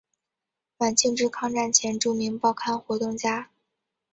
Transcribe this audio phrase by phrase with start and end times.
[0.77, 3.51] 晚清至抗战前著名报刊活动家。